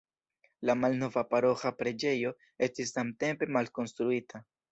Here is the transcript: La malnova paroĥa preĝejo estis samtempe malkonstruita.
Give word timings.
La 0.69 0.75
malnova 0.83 1.23
paroĥa 1.33 1.71
preĝejo 1.81 2.33
estis 2.69 2.95
samtempe 2.97 3.51
malkonstruita. 3.59 4.45